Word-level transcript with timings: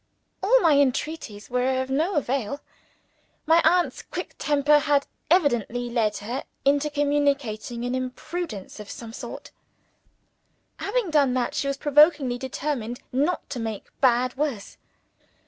All 0.41 0.59
my 0.61 0.79
entreaties 0.79 1.51
were 1.51 1.79
of 1.79 1.91
no 1.91 2.15
avail. 2.15 2.61
My 3.45 3.61
aunt's 3.63 4.01
quick 4.01 4.33
temper 4.39 4.79
had 4.79 5.05
evidently 5.29 5.91
led 5.91 6.17
her 6.17 6.43
into 6.65 6.89
committing 6.89 7.85
an 7.85 7.93
imprudence 7.93 8.79
of 8.79 8.89
some 8.89 9.13
sort. 9.13 9.51
Having 10.77 11.11
done 11.11 11.35
that, 11.35 11.53
she 11.53 11.67
was 11.67 11.77
now 11.77 11.83
provokingly 11.83 12.39
determined 12.39 12.99
not 13.11 13.47
to 13.51 13.59
make 13.59 13.91
bad 14.01 14.35
worse. 14.35 14.77